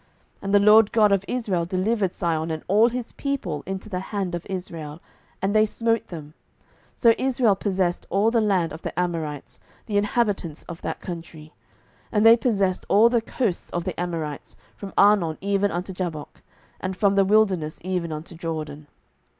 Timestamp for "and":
0.41-0.53, 2.49-2.63, 5.43-5.55, 12.13-12.25, 16.79-16.97